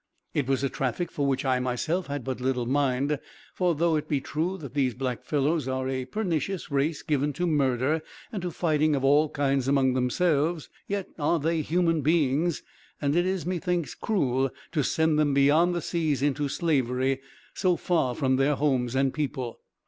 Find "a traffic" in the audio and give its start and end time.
0.63-1.11